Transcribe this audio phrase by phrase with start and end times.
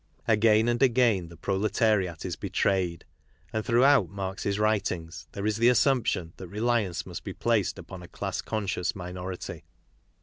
[0.27, 3.05] Again' and again the proletariat is betrayed;
[3.53, 8.07] and throughouF Marx's writings there is the assumption that reliance must be placed upon a
[8.07, 9.63] class conscious minority.